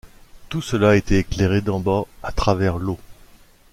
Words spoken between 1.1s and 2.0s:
éclairé d’en